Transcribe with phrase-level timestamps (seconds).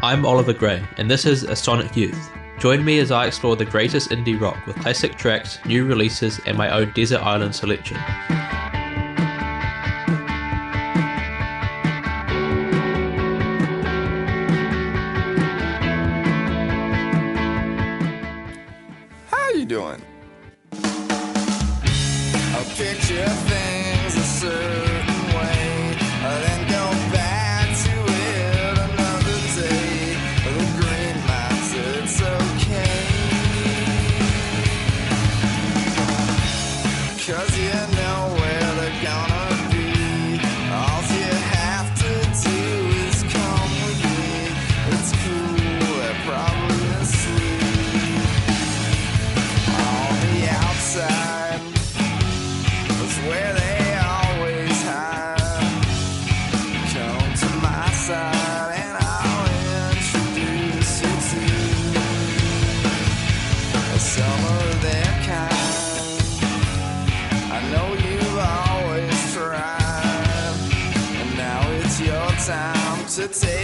[0.00, 2.30] I'm Oliver Gray, and this is A Sonic Youth.
[2.60, 6.56] Join me as I explore the greatest indie rock with classic tracks, new releases, and
[6.56, 7.96] my own desert island selection.
[19.26, 20.00] How you doing?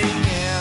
[0.00, 0.53] To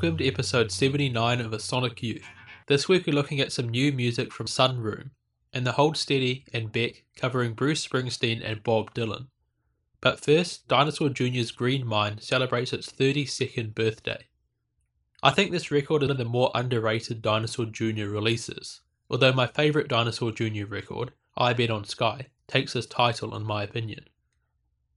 [0.00, 2.24] Welcome to episode 79 of A Sonic Youth.
[2.68, 5.10] This week we're looking at some new music from Sun Room
[5.52, 9.26] and the Hold Steady and Beck covering Bruce Springsteen and Bob Dylan.
[10.00, 14.24] But first, Dinosaur Jr.'s Green Mind celebrates its 32nd birthday.
[15.22, 18.06] I think this record is one of the more underrated Dinosaur Jr.
[18.06, 18.80] releases,
[19.10, 20.64] although my favourite Dinosaur Jr.
[20.64, 24.06] record, I Bet on Sky, takes this title in my opinion.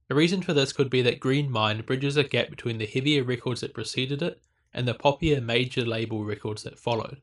[0.08, 3.22] A reason for this could be that Green Mind bridges a gap between the heavier
[3.22, 4.40] records that preceded it
[4.74, 7.22] and the poppier major label records that followed.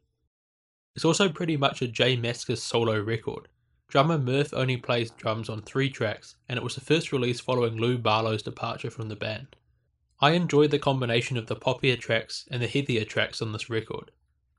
[0.95, 3.47] It's also pretty much a J Mascis solo record.
[3.87, 7.75] Drummer Murph only plays drums on three tracks, and it was the first release following
[7.75, 9.55] Lou Barlow's departure from the band.
[10.21, 14.11] I enjoyed the combination of the poppier tracks and the heavier tracks on this record.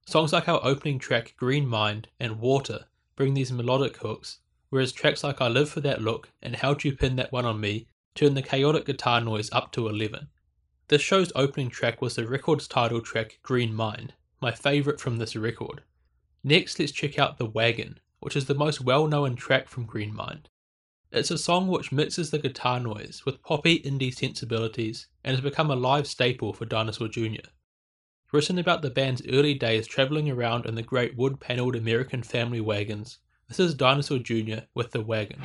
[0.07, 4.41] Songs like our opening track Green Mind and Water bring these melodic hooks,
[4.71, 7.61] whereas tracks like I Live for That Look and How'd You Pin That One on
[7.61, 10.29] Me turn the chaotic guitar noise up to 11.
[10.93, 14.13] This show's opening track was the record's title track Green Mind,
[14.43, 15.81] my favourite from this record.
[16.45, 20.15] Next, let's check out The Wagon, which is the most well known track from Green
[20.15, 20.51] Mind.
[21.11, 25.71] It's a song which mixes the guitar noise with poppy indie sensibilities and has become
[25.71, 27.49] a live staple for Dinosaur Jr.
[28.31, 32.61] Written about the band's early days travelling around in the great wood panelled American family
[32.61, 33.17] wagons,
[33.49, 34.67] this is Dinosaur Jr.
[34.75, 35.41] with The Wagon.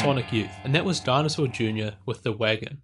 [0.00, 1.90] Sonic Youth, and that was Dinosaur Jr.
[2.06, 2.82] with The Wagon.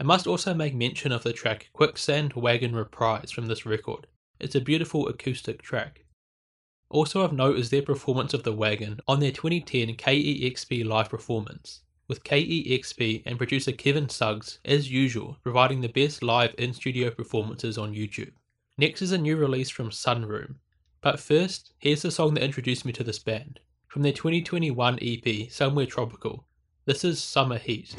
[0.00, 4.06] I must also make mention of the track Quicksand Wagon Reprise from this record.
[4.38, 6.04] It's a beautiful acoustic track.
[6.88, 11.82] Also of note is their performance of The Wagon on their 2010 KEXP live performance,
[12.08, 17.78] with KEXP and producer Kevin Suggs, as usual, providing the best live in studio performances
[17.78, 18.32] on YouTube.
[18.78, 20.56] Next is a new release from Sun Room.
[21.02, 23.60] But first, here's the song that introduced me to this band.
[23.90, 26.44] From their 2021 EP, Somewhere Tropical,
[26.84, 27.96] this is Summer Heat.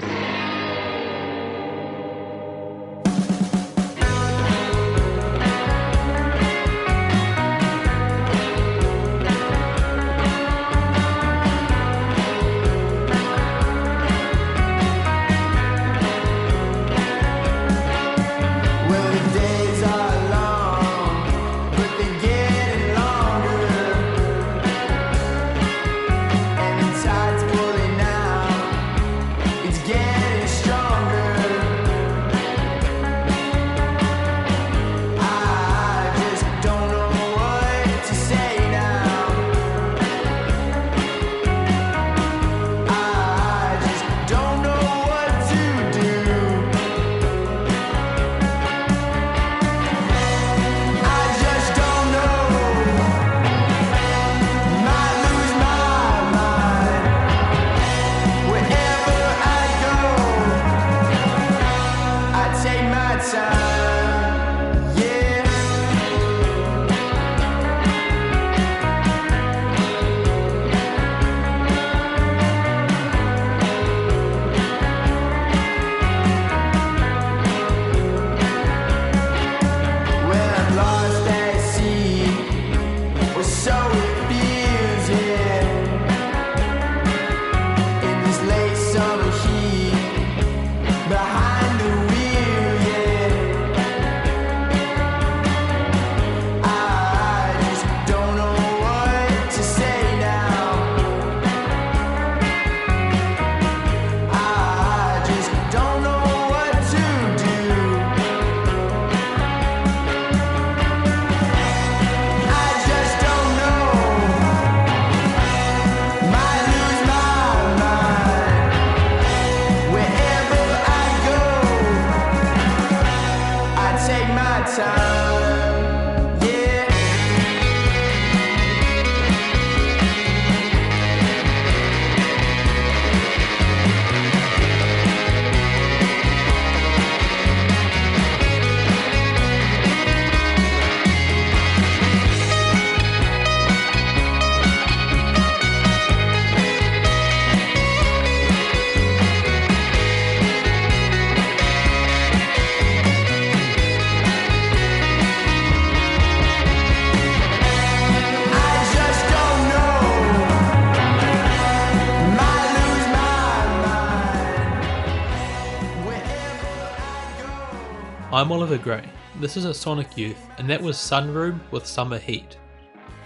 [168.42, 169.08] I'm Oliver Gray.
[169.40, 172.58] This is a Sonic Youth, and that was Sun Room with Summer Heat.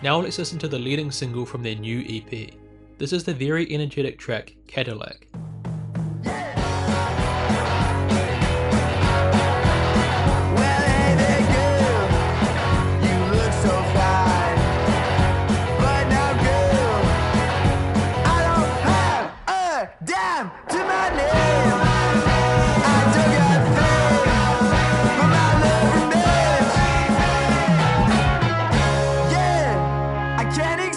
[0.03, 2.49] Now let's listen to the leading single from their new EP.
[2.97, 5.25] This is the very energetic track Cadillac.
[5.33, 5.45] Well,
[10.83, 12.09] hey there, girl,
[30.53, 30.94] Can't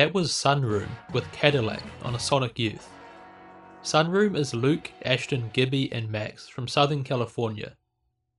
[0.00, 2.88] That was Sun Room with Cadillac on a Sonic Youth.
[3.82, 7.76] Sun Room is Luke, Ashton, Gibby, and Max from Southern California.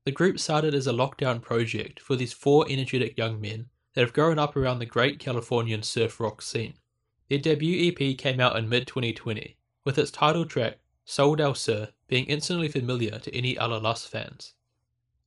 [0.03, 4.11] The group started as a lockdown project for these four energetic young men that have
[4.11, 6.79] grown up around the great Californian surf rock scene.
[7.29, 11.89] Their debut EP came out in mid 2020, with its title track, Sol del Sur,
[12.07, 14.55] being instantly familiar to any Allah-Las fans.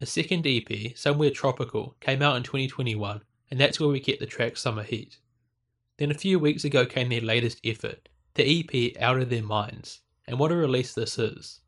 [0.00, 4.26] A second EP, Somewhere Tropical, came out in 2021, and that's where we get the
[4.26, 5.20] track Summer Heat.
[5.96, 10.00] Then a few weeks ago came their latest effort, the EP Out of Their Minds,
[10.26, 11.60] and what a release this is.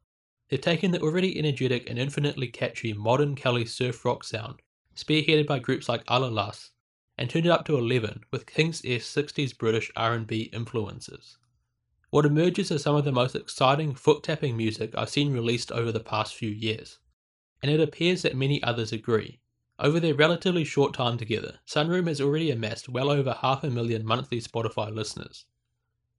[0.49, 4.63] They've taken the already energetic and infinitely catchy modern Cali surf rock sound,
[4.97, 6.73] spearheaded by groups like Allah-Las,
[7.17, 11.39] and turned it up to 11 with Kinks-esque 60s British R&B influences.
[12.11, 16.01] What emerges is some of the most exciting foot-tapping music I've seen released over the
[16.01, 16.99] past few years,
[17.63, 19.39] and it appears that many others agree.
[19.79, 23.69] Over their relatively short time together, Sun Room has already amassed well over half a
[23.69, 25.45] million monthly Spotify listeners.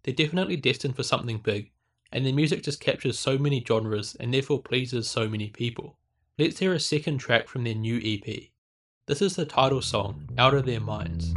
[0.04, 1.72] They're definitely destined for something big,
[2.12, 5.98] and their music just captures so many genres and therefore pleases so many people.
[6.38, 8.50] Let's hear a second track from their new EP.
[9.08, 11.34] This is the title song, Out of Their Minds.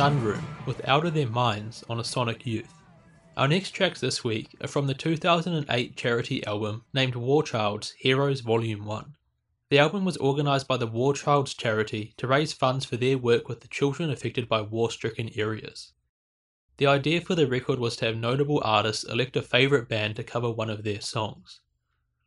[0.00, 2.72] Sun Room with Out of Their Minds on a Sonic Youth.
[3.36, 8.40] Our next tracks this week are from the 2008 charity album named War Child's Heroes
[8.40, 9.14] Volume 1.
[9.68, 13.46] The album was organised by the War Child's charity to raise funds for their work
[13.46, 15.92] with the children affected by war stricken areas.
[16.78, 20.24] The idea for the record was to have notable artists elect a favourite band to
[20.24, 21.60] cover one of their songs.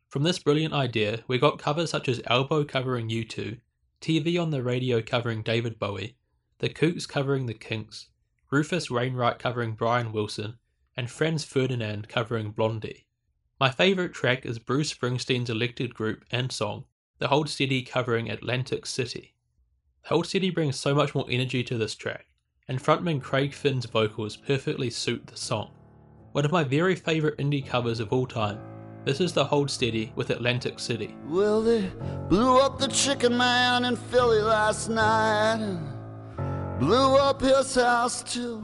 [0.08, 3.58] From this brilliant idea, we got covers such as Elbow covering U2,
[4.00, 6.14] TV on the Radio covering David Bowie,
[6.58, 8.08] The Kooks covering The Kinks,
[8.50, 10.58] Rufus Wainwright covering Brian Wilson,
[10.96, 13.06] and Franz Ferdinand covering Blondie.
[13.58, 16.84] My favourite track is Bruce Springsteen's elected group and song,
[17.18, 19.34] The Hold Steady covering Atlantic City.
[20.04, 22.26] The Hold Steady brings so much more energy to this track,
[22.68, 25.72] and frontman Craig Finn's vocals perfectly suit the song.
[26.32, 28.60] One of my very favourite indie covers of all time,
[29.04, 31.16] this is The Hold Steady with Atlantic City.
[31.26, 31.90] Well, they
[32.28, 35.93] blew up the chicken man in Philly last night
[36.78, 38.62] blew up his house too.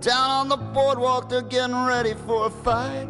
[0.00, 3.08] Down on the boardwalk, they're getting ready for a fight.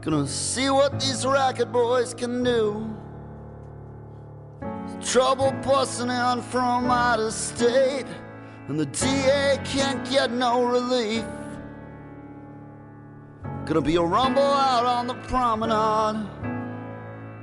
[0.00, 2.88] Gonna see what these racket boys can do.
[5.00, 8.06] Trouble busting in from out of state,
[8.68, 11.24] and the DA can't get no relief.
[13.66, 16.24] Gonna be a rumble out on the promenade.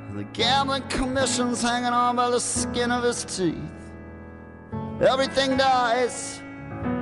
[0.09, 3.82] And the gambling commission's hanging on by the skin of his teeth.
[5.01, 6.41] Everything dies,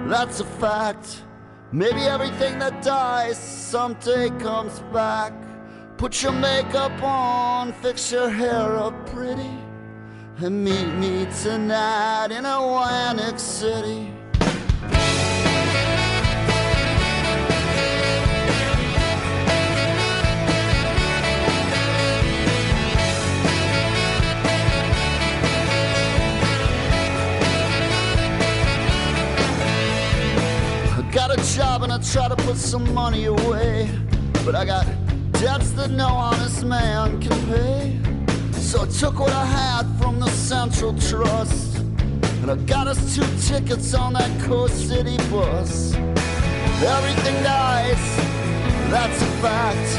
[0.08, 1.24] that's a fact.
[1.74, 5.34] Maybe everything that dies someday comes back.
[5.98, 9.58] Put your makeup on, fix your hair up pretty,
[10.38, 14.12] and meet me tonight in Atlantic City.
[31.28, 33.88] Got a job and I try to put some money away,
[34.44, 34.88] but I got
[35.34, 38.00] debts that no honest man can pay.
[38.54, 41.78] So I took what I had from the Central Trust,
[42.42, 45.94] and I got us two tickets on that Coast City bus.
[46.98, 48.04] Everything dies,
[48.90, 49.90] that's a fact.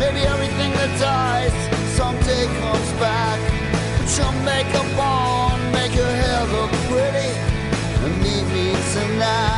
[0.00, 1.56] Maybe everything that dies
[1.98, 3.40] someday comes back.
[3.98, 7.30] Put your makeup on, make your hair look pretty,
[8.04, 9.51] and meet me tonight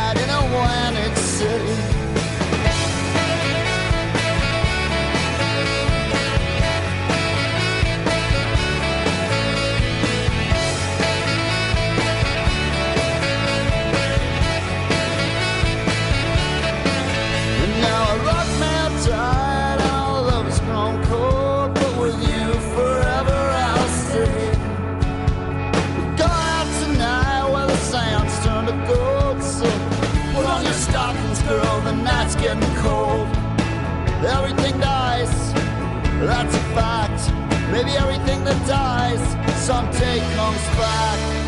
[38.46, 41.43] everything that dies someday comes back.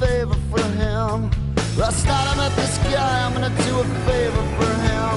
[0.00, 1.30] Favor for him.
[1.76, 5.16] Last night I met this guy, I'm gonna do a favor for him.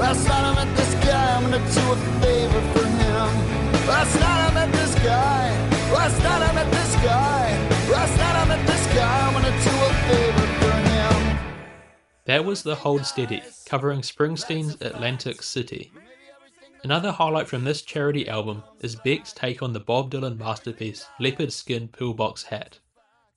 [0.00, 3.28] Last night I met this guy, I'm gonna do a favor for him.
[3.86, 5.44] Last night I met this guy.
[5.92, 7.44] Last night I met this guy.
[7.90, 11.38] Last night I met this guy, I'm gonna do a favor for him.
[12.24, 15.92] That was the Hold Steady, covering Springsteen's Atlantic City.
[16.84, 21.52] Another highlight from this charity album is Beck's take on the Bob Dylan masterpiece Leopard
[21.52, 22.78] Skin Pillbox Hat.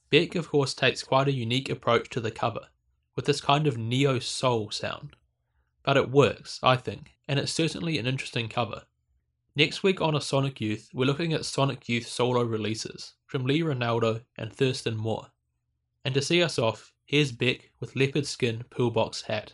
[0.09, 2.67] Beck, of course, takes quite a unique approach to the cover,
[3.15, 5.15] with this kind of neo soul sound.
[5.83, 8.83] But it works, I think, and it's certainly an interesting cover.
[9.55, 13.61] Next week on A Sonic Youth, we're looking at Sonic Youth solo releases from Lee
[13.61, 15.27] Ranaldo and Thurston Moore.
[16.05, 19.53] And to see us off, here's Beck with Leopard Skin Pillbox Hat.